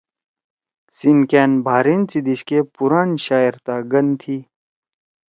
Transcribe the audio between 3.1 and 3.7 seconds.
شاعر